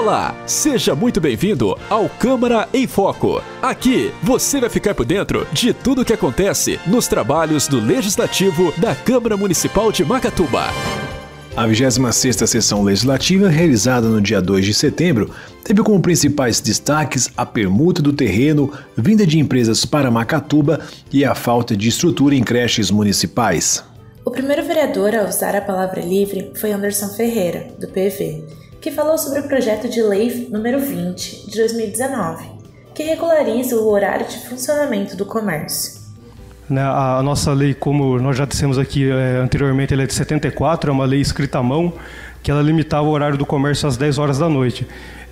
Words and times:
Olá, 0.00 0.32
seja 0.46 0.94
muito 0.94 1.20
bem-vindo 1.20 1.76
ao 1.90 2.08
Câmara 2.08 2.68
em 2.72 2.86
Foco. 2.86 3.42
Aqui 3.60 4.12
você 4.22 4.60
vai 4.60 4.70
ficar 4.70 4.94
por 4.94 5.04
dentro 5.04 5.44
de 5.52 5.74
tudo 5.74 6.02
o 6.02 6.04
que 6.04 6.12
acontece 6.12 6.78
nos 6.86 7.08
trabalhos 7.08 7.66
do 7.66 7.80
Legislativo 7.80 8.72
da 8.76 8.94
Câmara 8.94 9.36
Municipal 9.36 9.90
de 9.90 10.04
Macatuba. 10.04 10.66
A 11.56 11.66
26ª 11.66 12.46
sessão 12.46 12.84
legislativa, 12.84 13.48
realizada 13.48 14.08
no 14.08 14.20
dia 14.20 14.40
2 14.40 14.66
de 14.66 14.72
setembro, 14.72 15.34
teve 15.64 15.82
como 15.82 16.00
principais 16.00 16.60
destaques 16.60 17.28
a 17.36 17.44
permuta 17.44 18.00
do 18.00 18.12
terreno, 18.12 18.72
vinda 18.96 19.26
de 19.26 19.40
empresas 19.40 19.84
para 19.84 20.12
Macatuba 20.12 20.78
e 21.12 21.24
a 21.24 21.34
falta 21.34 21.76
de 21.76 21.88
estrutura 21.88 22.36
em 22.36 22.44
creches 22.44 22.88
municipais. 22.88 23.82
O 24.24 24.30
primeiro 24.30 24.64
vereador 24.64 25.12
a 25.16 25.24
usar 25.24 25.56
a 25.56 25.60
palavra 25.60 26.00
livre 26.00 26.52
foi 26.54 26.70
Anderson 26.70 27.08
Ferreira, 27.08 27.66
do 27.80 27.88
PV, 27.88 28.44
que 28.88 28.94
falou 28.94 29.18
sobre 29.18 29.40
o 29.40 29.42
projeto 29.42 29.86
de 29.86 30.02
lei 30.02 30.48
número 30.50 30.80
20 30.80 31.50
de 31.50 31.58
2019, 31.58 32.46
que 32.94 33.02
regulariza 33.02 33.76
o 33.76 33.86
horário 33.86 34.26
de 34.26 34.38
funcionamento 34.48 35.14
do 35.14 35.26
comércio. 35.26 36.00
Né, 36.70 36.80
a 36.80 37.20
nossa 37.22 37.52
lei, 37.52 37.74
como 37.74 38.18
nós 38.18 38.34
já 38.34 38.46
dissemos 38.46 38.78
aqui 38.78 39.10
é, 39.10 39.36
anteriormente, 39.36 39.92
ela 39.92 40.04
é 40.04 40.06
de 40.06 40.14
74, 40.14 40.90
é 40.90 40.92
uma 40.92 41.04
lei 41.04 41.20
escrita 41.20 41.58
à 41.58 41.62
mão, 41.62 41.92
que 42.42 42.50
ela 42.50 42.62
limitava 42.62 43.06
o 43.06 43.10
horário 43.10 43.36
do 43.36 43.44
comércio 43.44 43.86
às 43.86 43.98
10 43.98 44.16
horas 44.16 44.38
da 44.38 44.48
noite. 44.48 44.88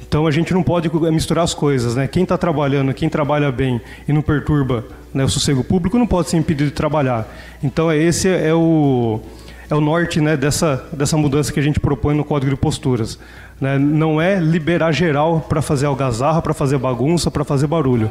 Então 0.07 0.27
a 0.27 0.31
gente 0.31 0.53
não 0.53 0.63
pode 0.63 0.91
misturar 1.11 1.43
as 1.43 1.55
coisas, 1.55 1.97
né? 1.97 2.07
Quem 2.07 2.25
está 2.25 2.37
trabalhando, 2.37 2.93
quem 2.93 3.09
trabalha 3.09 3.51
bem 3.51 3.81
e 4.07 4.13
não 4.13 4.21
perturba 4.21 4.85
né, 5.15 5.25
o 5.25 5.29
sossego 5.31 5.65
público 5.65 5.99
não 5.99 6.07
pode 6.07 6.29
ser 6.29 6.37
impedido 6.37 6.69
de 6.69 6.77
trabalhar. 6.77 7.27
Então 7.63 7.91
esse 7.91 8.29
é 8.29 8.53
o 8.53 9.19
é 9.69 9.75
o 9.75 9.81
norte 9.81 10.21
né, 10.21 10.37
dessa, 10.37 10.85
dessa 10.93 11.17
mudança 11.17 11.53
que 11.53 11.61
a 11.61 11.63
gente 11.63 11.81
propõe 11.81 12.15
no 12.15 12.25
Código 12.25 12.51
de 12.51 12.57
Posturas. 12.57 13.19
Né? 13.61 13.79
Não 13.79 14.21
é 14.21 14.39
liberar 14.39 14.93
geral 14.93 15.45
para 15.49 15.61
fazer 15.63 15.87
algazarra, 15.87 16.41
para 16.41 16.55
fazer 16.55 16.79
bagunça, 16.79 17.31
para 17.31 17.45
fazer 17.45 17.67
barulho 17.67 18.11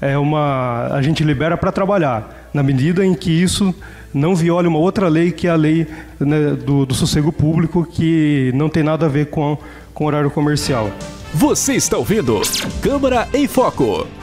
é 0.00 0.16
uma 0.16 0.88
a 0.92 1.02
gente 1.02 1.24
libera 1.24 1.56
para 1.56 1.72
trabalhar 1.72 2.50
na 2.54 2.62
medida 2.62 3.04
em 3.04 3.14
que 3.14 3.30
isso 3.30 3.74
não 4.14 4.34
viole 4.34 4.68
uma 4.68 4.78
outra 4.78 5.08
lei 5.08 5.32
que 5.32 5.46
é 5.46 5.50
a 5.50 5.56
lei 5.56 5.86
né, 6.18 6.50
do, 6.52 6.86
do 6.86 6.94
sossego 6.94 7.32
público 7.32 7.84
que 7.84 8.52
não 8.54 8.68
tem 8.68 8.82
nada 8.82 9.06
a 9.06 9.08
ver 9.08 9.26
com 9.26 9.58
com 9.92 10.04
horário 10.04 10.30
comercial. 10.30 10.90
Você 11.34 11.74
está 11.74 11.98
ouvindo 11.98 12.40
Câmara 12.80 13.28
em 13.34 13.48
Foco. 13.48 14.17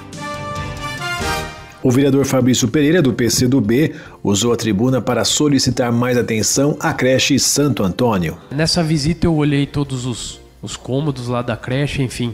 O 1.86 1.92
vereador 1.92 2.26
Fabrício 2.26 2.68
Pereira, 2.68 3.00
do 3.00 3.14
PCdoB, 3.14 3.94
usou 4.24 4.52
a 4.52 4.58
tribuna 4.58 5.00
para 5.00 5.24
solicitar 5.24 5.92
mais 5.92 6.18
atenção 6.18 6.76
à 6.80 6.92
creche 6.92 7.38
Santo 7.38 7.84
Antônio. 7.84 8.40
Nessa 8.50 8.84
visita 8.84 9.28
eu 9.28 9.36
olhei 9.36 9.68
todos 9.68 10.08
os, 10.08 10.42
os 10.64 10.76
cômodos 10.76 11.28
lá 11.28 11.44
da 11.44 11.56
creche, 11.56 12.02
enfim, 12.02 12.34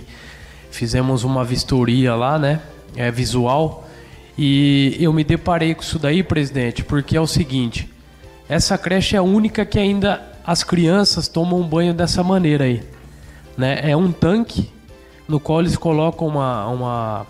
fizemos 0.72 1.26
uma 1.26 1.44
vistoria 1.44 2.16
lá, 2.16 2.40
né? 2.40 2.62
é, 2.96 3.12
visual. 3.12 3.88
E 4.38 4.96
eu 5.00 5.12
me 5.12 5.24
deparei 5.24 5.76
com 5.76 5.82
isso 5.82 6.00
daí, 6.00 6.24
presidente, 6.24 6.84
porque 6.84 7.18
é 7.18 7.22
o 7.22 7.28
seguinte: 7.28 7.92
essa 8.48 8.78
creche 8.78 9.16
é 9.16 9.20
a 9.20 9.24
única 9.24 9.66
que 9.66 9.78
ainda 9.78 10.22
as 10.46 10.64
crianças 10.64 11.28
tomam 11.28 11.62
banho 11.62 11.94
dessa 11.94 12.24
maneira 12.24 12.64
aí. 12.64 12.82
Né? 13.58 13.92
É 13.92 13.96
um 13.96 14.12
tanque 14.12 14.70
no 15.28 15.40
qual 15.40 15.60
eles 15.60 15.76
colocam 15.76 16.28
uma, 16.28 16.68
uma, 16.68 17.28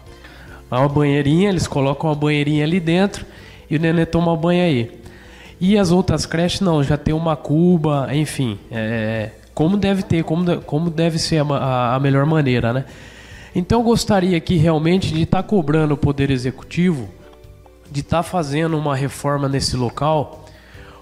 uma 0.80 0.90
banheirinha, 0.90 1.50
eles 1.50 1.68
colocam 1.68 2.10
uma 2.10 2.16
banheirinha 2.16 2.64
ali 2.64 2.80
dentro 2.80 3.26
e 3.70 3.76
o 3.76 3.80
nenê 3.80 4.06
toma 4.06 4.36
banho 4.36 4.64
aí. 4.64 5.02
E 5.60 5.78
as 5.78 5.92
outras 5.92 6.26
creches 6.26 6.62
não, 6.62 6.84
já 6.84 6.98
tem 6.98 7.14
uma 7.14 7.36
cuba, 7.36 8.10
enfim, 8.14 8.58
é, 8.72 9.30
como 9.54 9.78
deve 9.78 10.02
ter, 10.02 10.24
como, 10.24 10.62
como 10.62 10.90
deve 10.90 11.20
ser 11.20 11.44
a, 11.44 11.46
a, 11.56 11.96
a 11.96 12.00
melhor 12.00 12.26
maneira, 12.26 12.74
né? 12.74 12.86
Então 13.54 13.80
eu 13.80 13.84
gostaria 13.84 14.38
aqui 14.38 14.56
realmente 14.56 15.14
de 15.14 15.24
estar 15.24 15.44
tá 15.44 15.48
cobrando 15.48 15.94
o 15.94 15.98
Poder 15.98 16.32
Executivo, 16.32 17.10
de 17.92 18.00
estar 18.00 18.18
tá 18.18 18.24
fazendo 18.24 18.78
uma 18.78 18.96
reforma 18.96 19.50
nesse 19.50 19.76
local, 19.76 20.46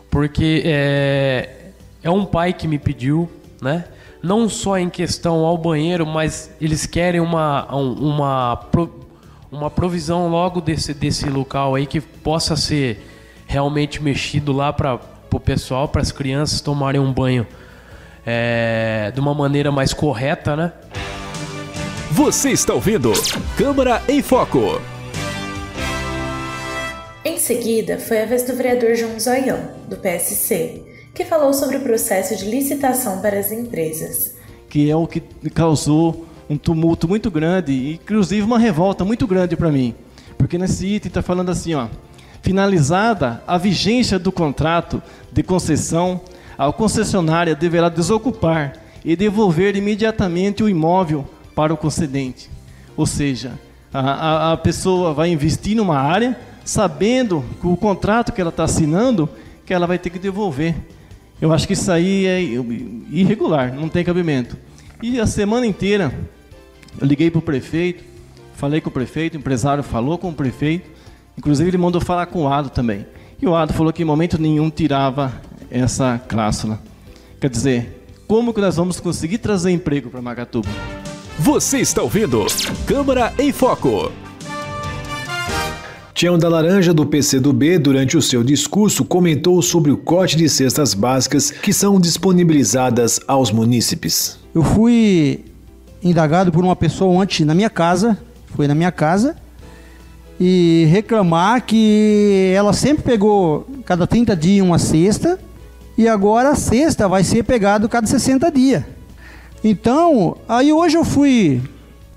porque 0.10 0.64
é, 0.66 1.70
é 2.02 2.10
um 2.10 2.26
pai 2.26 2.52
que 2.52 2.68
me 2.68 2.80
pediu, 2.80 3.30
né? 3.62 3.86
Não 4.22 4.50
só 4.50 4.78
em 4.78 4.90
questão 4.90 5.46
ao 5.46 5.58
banheiro, 5.58 6.06
mas 6.06 6.52
eles 6.60 6.86
querem 6.86 7.22
uma, 7.22 7.66
uma, 7.74 8.56
uma 9.52 9.70
provisão 9.70 10.28
logo 10.28 10.62
desse, 10.62 10.94
desse 10.94 11.28
local 11.28 11.76
aí 11.76 11.86
que 11.86 12.00
possa 12.00 12.56
ser 12.56 13.00
realmente 13.48 14.02
mexido 14.02 14.52
lá 14.52 14.72
para 14.72 15.00
o 15.32 15.40
pessoal, 15.40 15.88
para 15.88 16.02
as 16.02 16.12
crianças 16.12 16.62
tomarem 16.62 17.02
um 17.02 17.12
banho 17.12 17.48
é, 18.26 19.12
de 19.14 19.20
uma 19.20 19.34
maneira 19.34 19.72
mais 19.72 19.94
correta, 19.94 20.56
né? 20.56 20.72
Você 22.12 22.52
está 22.52 22.74
ouvindo 22.74 23.12
Câmara 23.58 24.02
em 24.08 24.22
Foco. 24.22 24.82
Em 27.26 27.38
seguida, 27.38 27.98
foi 27.98 28.22
a 28.22 28.26
vez 28.26 28.44
do 28.44 28.56
vereador 28.56 28.96
João 28.96 29.20
Zoião, 29.20 29.60
do 29.88 29.98
PSC, 29.98 30.84
que 31.14 31.26
falou 31.26 31.54
sobre 31.54 31.78
o 31.78 31.82
processo 31.82 32.36
de 32.36 32.46
licitação 32.46 33.22
para 33.22 33.40
as 33.40 33.52
empresas. 33.52 34.36
Que 34.70 34.90
é 34.90 34.96
o 34.96 35.08
que 35.08 35.22
causou 35.54 36.26
um 36.50 36.58
tumulto 36.58 37.08
muito 37.08 37.30
grande 37.30 37.94
inclusive, 37.94 38.42
uma 38.42 38.58
revolta 38.58 39.06
muito 39.06 39.28
grande 39.28 39.56
para 39.56 39.72
mim. 39.72 39.94
Porque 40.38 40.58
nesse 40.58 40.88
item 40.88 41.10
está 41.10 41.22
falando 41.22 41.50
assim, 41.50 41.76
ó. 41.76 41.88
Finalizada 42.42 43.44
a 43.46 43.58
vigência 43.58 44.18
do 44.18 44.32
contrato 44.32 45.02
de 45.32 45.44
concessão, 45.44 46.22
a 46.58 46.72
concessionária 46.72 47.54
deverá 47.54 47.90
desocupar 47.90 48.74
e 49.04 49.16
devolver 49.16 49.76
imediatamente 49.76 50.64
o 50.64 50.70
imóvel 50.70 51.28
para 51.54 51.74
o 51.74 51.78
concedente. 51.78 52.50
Ou 52.96 53.06
seja, 53.06 53.52
a, 53.94 54.00
a, 54.00 54.54
a 54.54 54.58
pessoa 54.58 55.14
vai 55.14 55.30
investir 55.30 55.76
numa 55.76 55.98
área 55.98 56.38
sabendo 56.64 57.44
que 57.60 57.68
o 57.68 57.76
contrato 57.76 58.32
que 58.32 58.40
ela 58.40 58.50
está 58.50 58.64
assinando 58.64 59.30
que 59.66 59.74
ela 59.74 59.86
vai 59.86 60.00
ter 60.00 60.10
que 60.10 60.20
devolver. 60.20 60.76
Eu 61.42 61.54
acho 61.54 61.68
que 61.68 61.74
isso 61.74 61.92
aí 61.92 62.26
é 62.26 62.42
irregular, 62.42 63.74
não 63.74 63.88
tem 63.88 64.04
cabimento. 64.04 64.58
E 65.02 65.20
a 65.20 65.28
semana 65.28 65.66
inteira 65.66 66.14
eu 67.00 67.06
liguei 67.06 67.30
para 67.30 67.40
o 67.40 67.42
prefeito, 67.42 68.04
falei 68.56 68.82
com 68.82 68.90
o 68.90 68.94
prefeito, 68.94 69.36
o 69.36 69.38
empresário 69.38 69.84
falou 69.84 70.18
com 70.18 70.30
o 70.30 70.34
prefeito, 70.34 70.90
inclusive 71.38 71.70
ele 71.70 71.78
mandou 71.78 72.02
falar 72.02 72.26
com 72.28 72.44
o 72.44 72.48
Ado 72.48 72.70
também. 72.70 73.06
E 73.42 73.48
o 73.48 73.56
Ado 73.56 73.74
falou 73.74 73.94
que 73.94 74.02
em 74.02 74.06
momento 74.06 74.42
nenhum 74.42 74.70
tirava 74.70 75.34
essa 75.70 76.20
cláusula. 76.28 76.82
Quer 77.40 77.50
dizer, 77.50 78.06
como 78.28 78.54
que 78.54 78.62
nós 78.62 78.76
vamos 78.76 79.00
conseguir 79.00 79.38
trazer 79.38 79.72
emprego 79.72 80.10
para 80.10 80.22
Magatuba? 80.22 80.70
Você 81.38 81.80
está 81.80 82.02
ouvindo 82.02 82.46
Câmara 82.86 83.34
em 83.40 83.52
Foco. 83.52 84.12
Tião 86.14 86.38
da 86.38 86.50
Laranja, 86.50 86.94
do 86.94 87.06
PCdoB, 87.06 87.78
durante 87.78 88.18
o 88.18 88.22
seu 88.22 88.44
discurso, 88.44 89.06
comentou 89.06 89.62
sobre 89.62 89.90
o 89.90 89.96
corte 89.96 90.36
de 90.36 90.50
cestas 90.50 90.94
básicas 90.94 91.50
que 91.50 91.72
são 91.72 91.98
disponibilizadas 91.98 93.22
aos 93.26 93.52
munícipes. 93.52 94.38
Eu 94.54 94.62
fui 94.62 95.46
indagado 96.04 96.52
por 96.52 96.64
uma 96.64 96.76
pessoa 96.76 97.12
ontem 97.22 97.46
na 97.46 97.54
minha 97.54 97.70
casa, 97.70 98.18
foi 98.56 98.68
na 98.68 98.76
minha 98.76 98.92
casa, 98.92 99.36
e 100.40 100.88
reclamar 100.90 101.66
que 101.66 102.54
ela 102.56 102.72
sempre 102.72 103.04
pegou 103.04 103.68
cada 103.86 104.08
30 104.08 104.36
dias 104.36 104.66
uma 104.66 104.80
cesta, 104.80 105.40
e 105.98 106.08
agora 106.08 106.50
a 106.50 106.56
cesta 106.56 107.08
vai 107.08 107.24
ser 107.24 107.44
pegada 107.44 107.88
cada 107.90 108.08
60 108.08 108.50
dias. 108.52 108.84
Então, 109.64 110.38
aí 110.48 110.72
hoje 110.72 110.98
eu 110.98 111.04
fui 111.04 111.62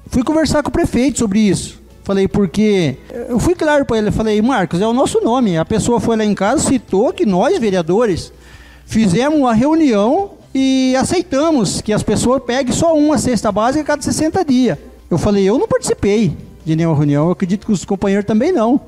fui 0.06 0.22
conversar 0.22 0.62
com 0.62 0.69
o 0.69 0.72
prefeito 0.72 1.19
sobre 1.19 1.41
isso. 1.41 1.81
Falei, 2.04 2.28
porque 2.28 2.97
eu 3.28 3.38
fui 3.38 3.54
claro 3.54 3.87
para 3.87 3.97
ele, 3.99 4.10
falei, 4.10 4.43
Marcos, 4.43 4.81
é 4.81 4.87
o 4.87 4.93
nosso 4.93 5.20
nome. 5.20 5.56
A 5.56 5.64
pessoa 5.64 6.00
foi 6.00 6.16
lá 6.16 6.25
em 6.25 6.34
casa, 6.34 6.69
citou 6.69 7.12
que 7.12 7.25
nós, 7.25 7.59
vereadores, 7.59 8.32
fizemos 8.84 9.38
uma 9.38 9.54
reunião 9.54 10.32
e 10.54 10.94
aceitamos 10.96 11.80
que 11.80 11.92
as 11.92 12.02
pessoas 12.02 12.42
peguem 12.42 12.72
só 12.72 12.96
uma 12.96 13.19
cesta 13.19 13.50
básica 13.50 13.82
a 13.82 13.87
cada 13.87 14.02
60 14.02 14.44
dias. 14.44 14.78
Eu 15.10 15.19
falei, 15.19 15.44
eu 15.44 15.58
não 15.58 15.69
participei 15.69 16.37
de 16.64 16.76
nenhuma 16.76 16.96
reunião, 16.96 17.26
eu 17.26 17.32
acredito 17.32 17.66
que 17.66 17.72
os 17.72 17.84
companheiros 17.84 18.26
também 18.26 18.52
não. 18.52 18.81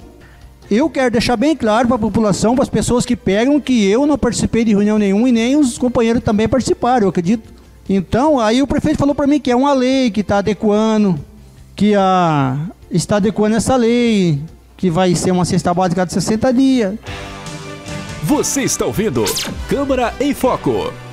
Eu 0.70 0.88
quero 0.88 1.11
deixar 1.11 1.37
bem 1.37 1.55
claro 1.55 1.87
para 1.88 1.96
a 1.96 1.99
população, 1.99 2.55
para 2.55 2.62
as 2.62 2.70
pessoas 2.70 3.05
que 3.05 3.14
pegam, 3.14 3.61
que 3.61 3.87
eu 3.87 4.06
não 4.06 4.16
participei 4.16 4.64
de 4.64 4.72
reunião 4.72 4.99
nenhuma 4.99 5.28
e 5.28 5.32
nem 5.32 5.56
os 5.56 5.76
companheiros 5.76 6.22
também 6.22 6.49
participaram. 6.49 7.05
Eu 7.05 7.11
acredito 7.11 7.55
então, 7.88 8.40
aí 8.40 8.62
o 8.62 8.66
prefeito 8.66 8.99
falou 8.99 9.14
para 9.14 9.26
mim 9.26 9.38
que 9.38 9.50
é 9.50 9.56
uma 9.56 9.72
lei 9.75 10.11
que 10.11 10.20
está 10.20 10.38
adequando, 10.38 11.19
que 11.76 11.94
a, 11.94 12.58
está 12.90 13.16
adequando 13.16 13.56
essa 13.56 13.76
lei, 13.76 14.40
que 14.76 14.90
vai 14.90 15.14
ser 15.14 15.32
uma 15.32 15.44
cesta 15.44 15.72
básica 15.75 16.06
de 16.06 16.12
60 16.14 16.52
dias. 16.52 16.94
Você 18.22 18.62
está 18.62 18.87
ouvindo 18.87 19.22
Câmara 19.69 20.14
em 20.19 20.32
Foco. 20.32 21.03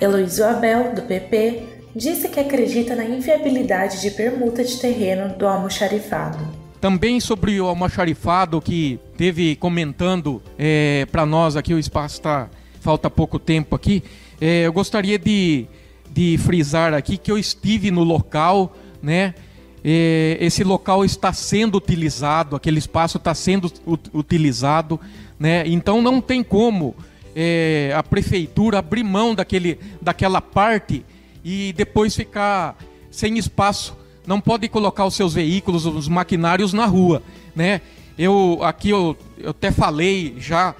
Heloísio 0.00 0.46
Abel, 0.46 0.94
do 0.94 1.02
PP, 1.02 1.62
disse 1.94 2.28
que 2.28 2.40
acredita 2.40 2.94
na 2.94 3.04
inviabilidade 3.04 4.00
de 4.00 4.10
permuta 4.10 4.64
de 4.64 4.78
terreno 4.78 5.34
do 5.36 5.46
almoxarifado. 5.46 6.38
Também 6.80 7.20
sobre 7.20 7.60
o 7.60 7.66
almoxarifado 7.66 8.60
que 8.60 8.98
teve 9.16 9.56
comentando 9.56 10.42
é, 10.58 11.06
para 11.12 11.26
nós 11.26 11.56
aqui, 11.56 11.74
o 11.74 11.78
espaço 11.78 12.16
está 12.16 12.48
falta 12.80 13.10
pouco 13.10 13.38
tempo 13.38 13.76
aqui. 13.76 14.02
É, 14.40 14.66
eu 14.66 14.72
gostaria 14.72 15.18
de 15.18 15.68
de 16.12 16.36
frisar 16.38 16.92
aqui 16.92 17.16
que 17.16 17.30
eu 17.30 17.38
estive 17.38 17.90
no 17.90 18.02
local, 18.02 18.76
né? 19.02 19.34
É, 19.82 20.36
esse 20.40 20.62
local 20.62 21.04
está 21.04 21.32
sendo 21.32 21.78
utilizado, 21.78 22.54
aquele 22.54 22.78
espaço 22.78 23.16
está 23.16 23.34
sendo 23.34 23.72
utilizado, 24.12 25.00
né? 25.38 25.62
Então 25.66 26.02
não 26.02 26.20
tem 26.20 26.42
como 26.42 26.94
é, 27.34 27.92
a 27.96 28.02
prefeitura 28.02 28.78
abrir 28.78 29.04
mão 29.04 29.34
daquele, 29.34 29.78
daquela 30.00 30.40
parte 30.40 31.04
e 31.44 31.72
depois 31.72 32.14
ficar 32.14 32.76
sem 33.10 33.38
espaço. 33.38 33.96
Não 34.26 34.40
pode 34.40 34.68
colocar 34.68 35.04
os 35.06 35.14
seus 35.14 35.34
veículos, 35.34 35.86
os 35.86 36.08
maquinários 36.08 36.72
na 36.72 36.86
rua, 36.86 37.22
né? 37.54 37.80
Eu 38.18 38.60
aqui 38.62 38.90
eu, 38.90 39.16
eu 39.38 39.50
até 39.50 39.70
falei 39.70 40.36
já 40.38 40.74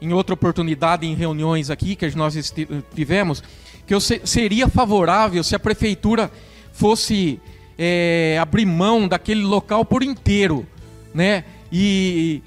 em 0.00 0.12
outra 0.12 0.34
oportunidade 0.34 1.06
em 1.06 1.14
reuniões 1.14 1.70
aqui 1.70 1.94
que 1.94 2.14
nós 2.16 2.54
tivemos 2.94 3.42
que 3.86 3.94
eu 3.94 4.00
se, 4.00 4.20
seria 4.24 4.68
favorável 4.68 5.42
se 5.44 5.54
a 5.54 5.58
prefeitura 5.58 6.30
fosse 6.72 7.40
é, 7.78 8.38
abrir 8.40 8.66
mão 8.66 9.06
daquele 9.06 9.42
local 9.42 9.84
por 9.84 10.02
inteiro, 10.02 10.66
né? 11.14 11.44
E, 11.70 12.42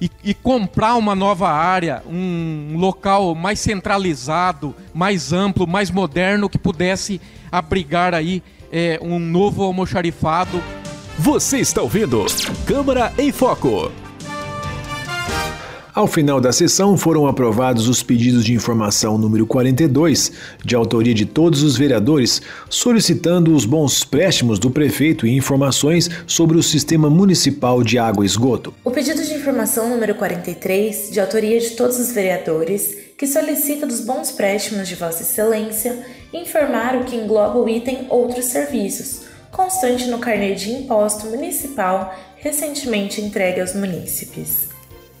e, 0.00 0.10
e, 0.24 0.34
comprar 0.34 0.94
uma 0.94 1.14
nova 1.14 1.50
área, 1.50 2.02
um 2.06 2.74
local 2.76 3.34
mais 3.34 3.60
centralizado, 3.60 4.74
mais 4.94 5.32
amplo, 5.32 5.66
mais 5.66 5.90
moderno, 5.90 6.48
que 6.48 6.58
pudesse 6.58 7.20
abrigar 7.52 8.14
aí 8.14 8.42
é, 8.72 8.98
um 9.02 9.18
novo 9.18 9.62
almoxarifado. 9.62 10.62
Você 11.18 11.58
está 11.58 11.82
ouvindo 11.82 12.24
Câmara 12.66 13.12
em 13.18 13.30
Foco. 13.30 13.92
Ao 16.00 16.06
final 16.06 16.40
da 16.40 16.50
sessão, 16.50 16.96
foram 16.96 17.26
aprovados 17.26 17.86
os 17.86 18.02
pedidos 18.02 18.42
de 18.42 18.54
informação 18.54 19.18
número 19.18 19.46
42, 19.46 20.32
de 20.64 20.74
autoria 20.74 21.12
de 21.12 21.26
todos 21.26 21.62
os 21.62 21.76
vereadores, 21.76 22.40
solicitando 22.70 23.54
os 23.54 23.66
bons 23.66 24.02
préstimos 24.02 24.58
do 24.58 24.70
prefeito 24.70 25.26
e 25.26 25.36
informações 25.36 26.08
sobre 26.26 26.56
o 26.56 26.62
Sistema 26.62 27.10
Municipal 27.10 27.82
de 27.82 27.98
Água 27.98 28.24
e 28.24 28.26
Esgoto. 28.26 28.72
O 28.82 28.90
pedido 28.90 29.22
de 29.22 29.34
informação 29.34 29.90
número 29.90 30.14
43, 30.14 31.10
de 31.10 31.20
autoria 31.20 31.60
de 31.60 31.72
todos 31.72 31.98
os 31.98 32.10
vereadores, 32.12 32.96
que 33.18 33.26
solicita 33.26 33.86
dos 33.86 34.00
bons 34.00 34.32
préstimos 34.32 34.88
de 34.88 34.94
Vossa 34.94 35.22
Excelência, 35.22 35.98
informar 36.32 36.96
o 36.96 37.04
que 37.04 37.14
engloba 37.14 37.58
o 37.58 37.68
item 37.68 38.06
Outros 38.08 38.46
Serviços, 38.46 39.24
constante 39.52 40.06
no 40.06 40.18
carnê 40.18 40.54
de 40.54 40.70
imposto 40.70 41.26
municipal 41.26 42.16
recentemente 42.36 43.20
entregue 43.20 43.60
aos 43.60 43.74
munícipes. 43.74 44.69